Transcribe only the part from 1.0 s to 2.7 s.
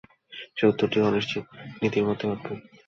অনিশ্চয়তা নীতির মতোই অদ্ভুত!